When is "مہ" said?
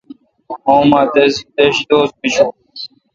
0.65-0.73